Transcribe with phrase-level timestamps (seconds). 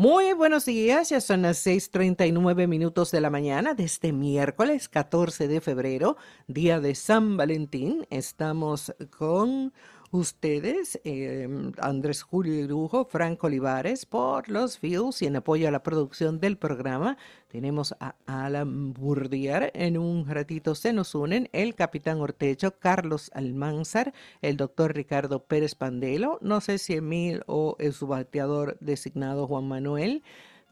[0.00, 5.48] Muy buenos días, ya son las 6:39 minutos de la mañana de este miércoles 14
[5.48, 8.06] de febrero, día de San Valentín.
[8.08, 9.72] Estamos con
[10.10, 15.82] ustedes, eh, Andrés Julio Irujo, Franco Olivares, por los views y en apoyo a la
[15.82, 17.16] producción del programa.
[17.48, 19.70] Tenemos a Alan Burdier.
[19.74, 24.12] En un ratito se nos unen el capitán Ortecho, Carlos Almanzar,
[24.42, 30.22] el doctor Ricardo Pérez Pandelo, no sé si Emil o el subateador designado Juan Manuel.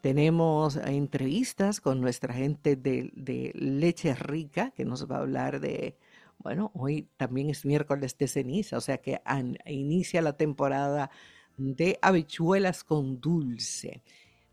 [0.01, 5.97] Tenemos entrevistas con nuestra gente de Leche Rica, que nos va a hablar de
[6.39, 9.21] bueno, hoy también es miércoles de ceniza, o sea que
[9.67, 11.11] inicia la temporada
[11.57, 14.03] de habichuelas con dulce.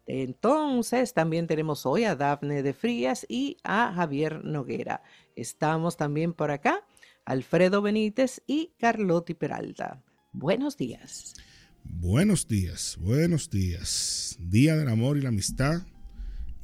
[0.06, 5.02] Entonces, también tenemos hoy a Dafne de Frías y a Javier Noguera.
[5.36, 6.86] Estamos también por acá,
[7.26, 10.04] Alfredo Benítez y Carlotti Peralta.
[10.34, 11.36] Buenos días.
[11.84, 14.38] Buenos días, buenos días.
[14.40, 15.82] Día del amor y la amistad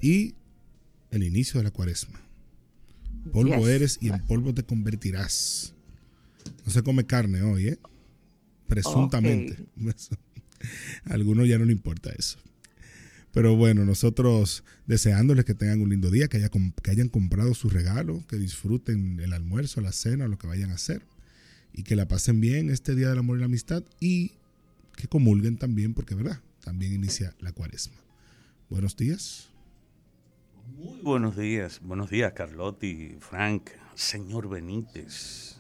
[0.02, 0.36] y
[1.12, 2.29] el inicio de la cuaresma.
[3.32, 5.74] Polvo eres y en polvo te convertirás.
[6.66, 7.80] No se come carne hoy, ¿eh?
[8.68, 9.58] Presuntamente.
[11.06, 12.38] A algunos ya no le importa eso.
[13.32, 16.48] Pero bueno, nosotros deseándoles que tengan un lindo día, que,
[16.84, 20.76] que hayan comprado su regalo, que disfruten el almuerzo, la cena, lo que vayan a
[20.76, 21.04] hacer.
[21.74, 23.84] Y que la pasen bien este Día del Amor y la Amistad.
[24.00, 24.34] Y
[24.96, 27.96] que comulguen también, porque verdad, también inicia la cuaresma.
[28.70, 29.49] Buenos días.
[30.78, 35.58] Muy buenos días, buenos días Carlotti, Frank, señor Benítez.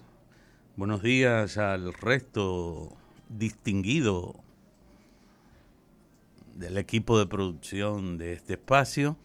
[0.76, 2.96] Buenos días al resto
[3.28, 4.36] distinguido
[6.56, 9.18] del equipo de producción de este espacio.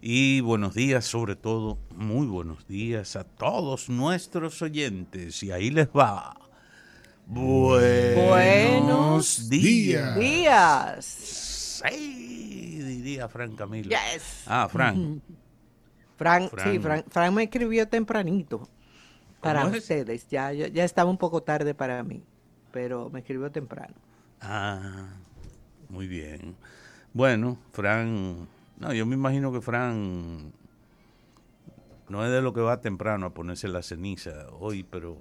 [0.00, 5.42] Y buenos días, sobre todo, muy buenos días a todos nuestros oyentes.
[5.42, 6.36] Y ahí les va.
[7.26, 10.18] Buenos, días.
[10.18, 11.82] días
[13.16, 13.96] diría Frank Camilo.
[14.46, 15.20] Ah, Frank.
[16.16, 18.68] Frank, sí, Frank, me escribió tempranito
[19.40, 20.28] para ustedes.
[20.28, 22.22] Ya, ya estaba un poco tarde para mí,
[22.72, 23.94] pero me escribió temprano.
[24.40, 25.08] Ah,
[25.88, 26.56] muy bien.
[27.12, 28.46] Bueno, Frank,
[28.78, 30.52] no, yo me imagino que Frank
[32.08, 35.18] no es de lo que va temprano a ponerse la ceniza hoy, pero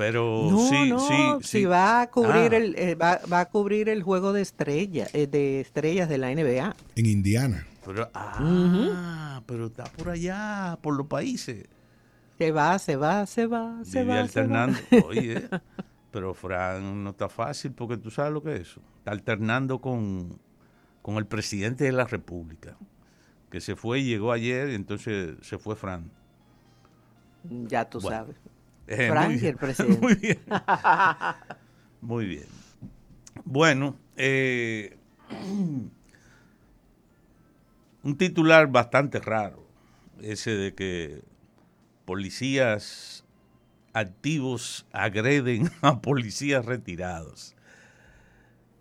[0.00, 2.56] pero sí, sí, sí, va a cubrir ah.
[2.56, 6.74] el eh, va, a cubrir el juego de estrellas eh, de estrellas de la NBA
[6.96, 7.66] en Indiana.
[7.84, 11.66] Pero ah, pero está por allá, por los países.
[12.38, 14.20] Se va, se va, se va, se va.
[14.20, 14.78] alternando.
[15.06, 15.46] Oye,
[16.10, 18.80] pero Fran no está fácil porque tú sabes lo que es eso.
[19.00, 20.40] Está alternando con,
[21.02, 22.74] con el presidente de la República,
[23.50, 26.10] que se fue y llegó ayer, y entonces se fue Fran.
[27.68, 28.36] Ya tú sabes.
[28.96, 30.00] Francia, el presidente.
[30.00, 30.38] Muy bien.
[32.00, 32.46] Muy bien.
[33.44, 34.96] Bueno, eh,
[38.02, 39.66] un titular bastante raro,
[40.22, 41.22] ese de que
[42.04, 43.24] policías
[43.92, 47.54] activos agreden a policías retirados.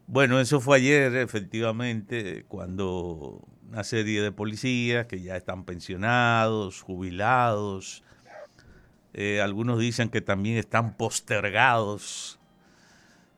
[0.07, 8.03] Bueno, eso fue ayer, efectivamente, cuando una serie de policías que ya están pensionados, jubilados,
[9.13, 12.39] eh, algunos dicen que también están postergados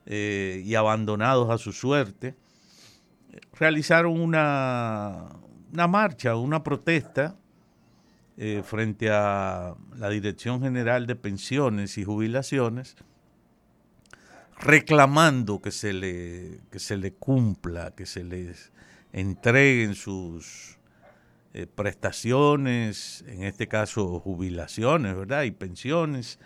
[0.06, 2.34] eh, y abandonados a su suerte,
[3.58, 5.30] realizaron una,
[5.72, 7.36] una marcha, una protesta
[8.36, 12.96] eh, frente a la Dirección General de Pensiones y Jubilaciones,
[14.58, 18.72] reclamando que se le, que se le cumpla, que se les
[19.12, 20.78] entreguen sus
[21.54, 25.42] eh, prestaciones, en este caso jubilaciones, ¿verdad?
[25.42, 26.38] Y pensiones.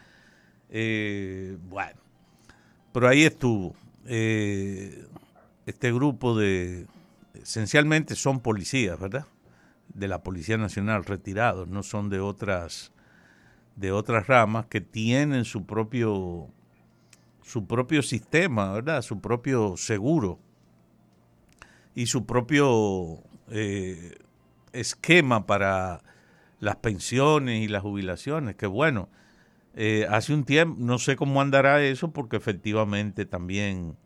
[0.68, 2.00] Eh, bueno,
[2.92, 3.76] pero ahí estuvo.
[4.06, 5.06] Eh,
[5.64, 6.86] este grupo de,
[7.34, 9.26] esencialmente son policías, ¿verdad?
[9.94, 12.90] De la Policía Nacional retirados, no son de otras,
[13.76, 16.48] de otras ramas que tienen su propio,
[17.42, 19.02] su propio sistema, ¿verdad?
[19.02, 20.40] Su propio seguro
[21.94, 23.22] y su propio
[24.80, 26.02] esquema para
[26.60, 29.08] las pensiones y las jubilaciones, que bueno,
[29.74, 33.96] eh, hace un tiempo, no sé cómo andará eso, porque efectivamente también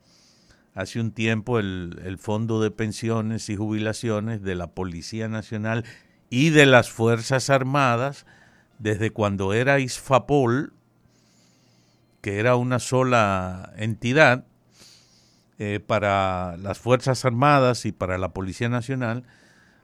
[0.74, 5.84] hace un tiempo el, el Fondo de Pensiones y Jubilaciones de la Policía Nacional
[6.28, 8.26] y de las Fuerzas Armadas,
[8.78, 10.72] desde cuando era ISFAPOL,
[12.20, 14.44] que era una sola entidad
[15.58, 19.24] eh, para las Fuerzas Armadas y para la Policía Nacional,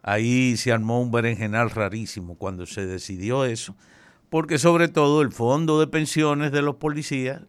[0.07, 3.75] Ahí se armó un berenjenal rarísimo cuando se decidió eso,
[4.31, 7.43] porque sobre todo el fondo de pensiones de los policías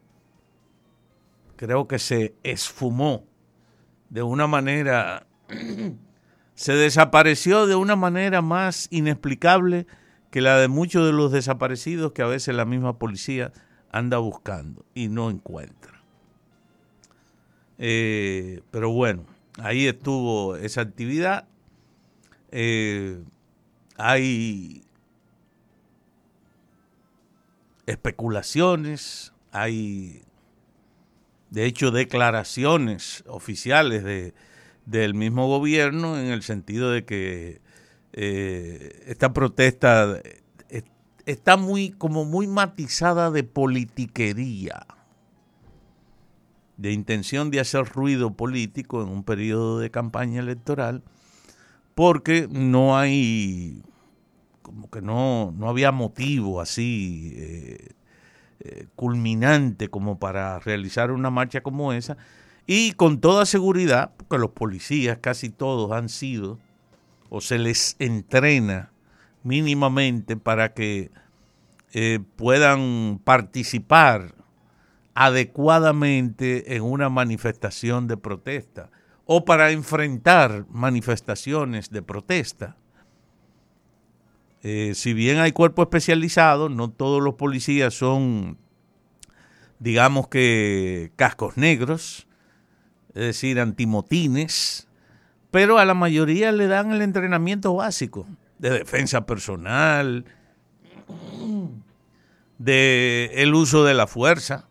[1.56, 3.26] creo que se esfumó
[4.10, 5.28] de una manera
[6.56, 9.86] se desapareció de una manera más inexplicable
[10.32, 13.54] que la de muchos de los desaparecidos que a veces la misma policía
[13.92, 16.02] anda buscando y no encuentra.
[17.78, 19.26] Eh, pero bueno,
[19.60, 21.48] ahí estuvo esa actividad.
[22.52, 23.24] Eh,
[23.98, 24.84] hay
[27.86, 30.24] especulaciones, hay
[31.50, 34.34] de hecho declaraciones oficiales de,
[34.86, 37.62] del mismo gobierno en el sentido de que
[38.14, 40.22] eh, esta protesta
[41.28, 44.88] está muy como muy matizada de politiquería,
[46.78, 51.04] de intención de hacer ruido político en un periodo de campaña electoral,
[51.98, 53.82] porque no hay
[54.62, 61.94] como que no, no había motivo así eh, culminante como para realizar una marcha como
[61.94, 62.16] esa.
[62.68, 66.60] Y con toda seguridad, porque los policías casi todos han sido
[67.30, 68.92] o se les entrena
[69.42, 71.10] mínimamente para que
[71.94, 74.36] eh, puedan participar
[75.16, 78.92] adecuadamente en una manifestación de protesta
[79.28, 82.76] o para enfrentar manifestaciones de protesta.
[84.64, 88.58] Eh, si bien hay cuerpos especializados, no todos los policías son,
[89.80, 92.28] digamos que, cascos negros
[93.18, 94.88] es decir, antimotines,
[95.50, 98.28] pero a la mayoría le dan el entrenamiento básico
[98.60, 100.26] de defensa personal,
[102.60, 104.68] de el uso de la fuerza,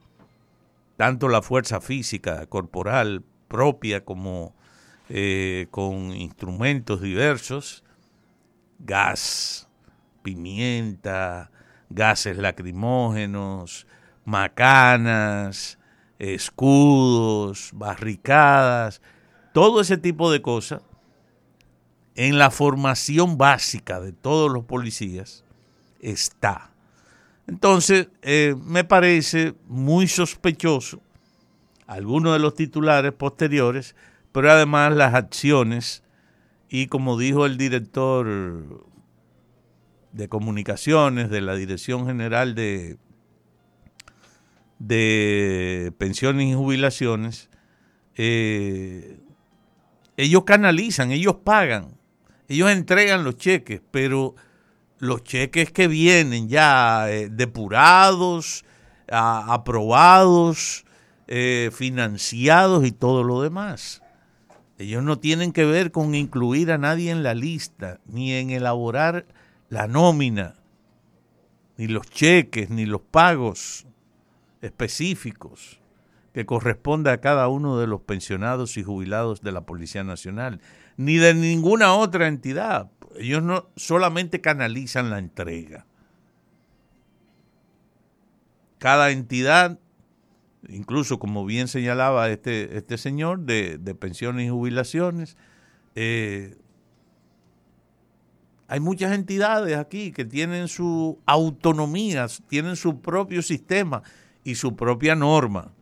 [0.96, 4.54] tanto la fuerza física, corporal, propia, como
[5.08, 7.84] eh, con instrumentos diversos,
[8.78, 9.68] gas,
[10.22, 11.50] pimienta,
[11.88, 13.86] gases lacrimógenos,
[14.24, 15.78] macanas,
[16.18, 19.00] escudos, barricadas,
[19.52, 20.82] todo ese tipo de cosas,
[22.16, 25.44] en la formación básica de todos los policías
[26.00, 26.70] está.
[27.46, 31.00] Entonces, eh, me parece muy sospechoso
[31.86, 33.94] algunos de los titulares posteriores,
[34.32, 36.02] pero además las acciones
[36.68, 38.86] y como dijo el director
[40.12, 42.98] de comunicaciones de la Dirección General de
[44.78, 47.48] de pensiones y jubilaciones,
[48.14, 49.18] eh,
[50.16, 51.98] ellos canalizan, ellos pagan,
[52.48, 54.34] ellos entregan los cheques, pero
[54.98, 58.64] los cheques que vienen ya eh, depurados,
[59.08, 60.85] aprobados,
[61.28, 64.02] eh, financiados y todo lo demás.
[64.78, 69.26] Ellos no tienen que ver con incluir a nadie en la lista, ni en elaborar
[69.68, 70.54] la nómina,
[71.76, 73.86] ni los cheques, ni los pagos
[74.60, 75.80] específicos
[76.34, 80.60] que corresponda a cada uno de los pensionados y jubilados de la Policía Nacional,
[80.98, 82.90] ni de ninguna otra entidad.
[83.18, 85.86] Ellos no solamente canalizan la entrega.
[88.76, 89.78] Cada entidad,
[90.68, 95.36] incluso como bien señalaba este, este señor de, pensiones y jubilaciones,
[95.94, 96.56] eh,
[98.68, 104.02] hay muchas entidades aquí que tienen su autonomía, tienen su propio sistema
[104.42, 105.72] y su propia norma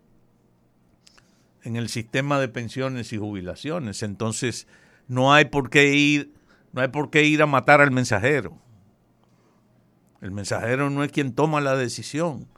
[1.62, 4.02] en el sistema de pensiones y jubilaciones.
[4.02, 4.66] Entonces,
[5.08, 6.34] no hay por qué ir,
[6.72, 8.58] no hay por qué ir a matar al mensajero.
[10.20, 12.48] El mensajero no es quien toma la decisión,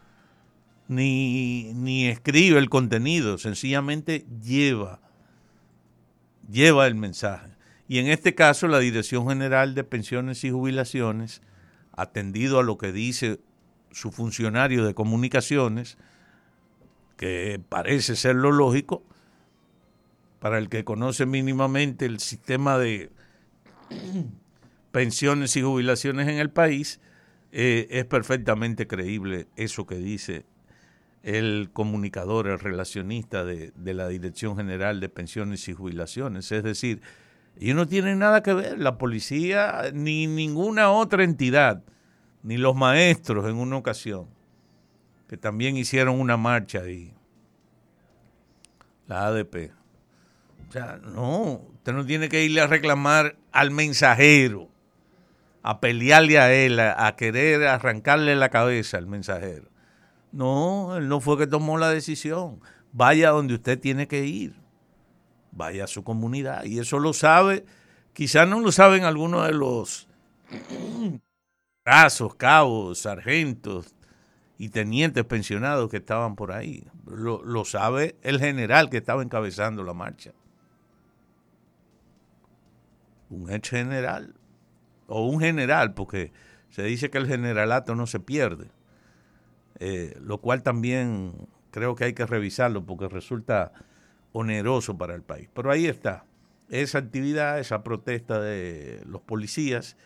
[0.88, 5.00] ni, ni escribe el contenido, sencillamente lleva,
[6.50, 7.56] lleva el mensaje.
[7.88, 11.42] Y en este caso, la Dirección General de Pensiones y Jubilaciones,
[11.92, 13.40] atendido a lo que dice
[13.90, 15.96] su funcionario de comunicaciones,
[17.16, 19.04] que parece ser lo lógico,
[20.40, 23.10] para el que conoce mínimamente el sistema de
[24.92, 27.00] pensiones y jubilaciones en el país,
[27.52, 30.44] eh, es perfectamente creíble eso que dice
[31.22, 36.52] el comunicador, el relacionista de, la Dirección General de Pensiones y Jubilaciones.
[36.52, 37.02] Es decir,
[37.58, 41.82] ellos no tienen nada que ver, la policía ni ninguna otra entidad
[42.42, 44.28] ni los maestros en una ocasión,
[45.28, 47.12] que también hicieron una marcha ahí,
[49.08, 49.72] la ADP.
[50.68, 54.68] O sea, no, usted no tiene que irle a reclamar al mensajero,
[55.62, 59.68] a pelearle a él, a, querer arrancarle la cabeza al mensajero.
[60.36, 62.60] No, él no fue que tomó la decisión.
[62.92, 64.54] Vaya donde usted tiene que ir.
[65.50, 66.64] Vaya a su comunidad.
[66.64, 67.64] Y eso lo sabe,
[68.12, 70.08] quizás no lo saben algunos de los
[71.86, 73.94] brazos, cabos, sargentos
[74.58, 76.86] y tenientes pensionados que estaban por ahí.
[77.06, 80.32] Lo, sabe el general que estaba encabezando la marcha.
[83.30, 84.34] un ex general,
[85.06, 86.30] o un general, porque
[86.68, 88.70] se dice que el generalato no se pierde,
[89.78, 93.72] eh, lo cual también creo que hay que revisarlo porque resulta
[94.32, 95.48] oneroso para el país.
[95.52, 96.24] Pero ahí está,
[96.68, 99.96] esa actividad, esa protesta de los policías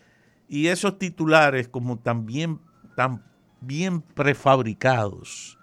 [0.48, 2.60] y esos titulares como también
[2.96, 3.22] tan
[3.60, 5.58] bien prefabricados.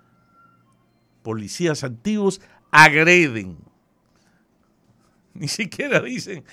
[1.23, 3.57] Policías antiguos agreden.
[5.33, 6.43] Ni siquiera dicen,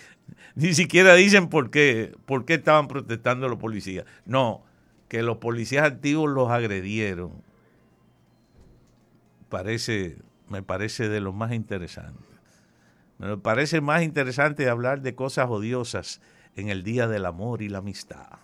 [0.54, 4.04] ni siquiera dicen por qué, por qué estaban protestando los policías.
[4.26, 4.64] No,
[5.14, 7.40] que los policías antiguos los agredieron.
[9.48, 10.18] Parece,
[10.48, 12.18] me parece de lo más interesante.
[13.18, 16.20] Me parece más interesante hablar de cosas odiosas
[16.56, 18.40] en el Día del Amor y la Amistad.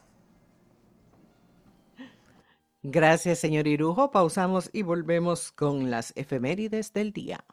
[2.84, 4.12] Gracias, señor Irujo.
[4.12, 7.44] Pausamos y volvemos con las efemérides del día.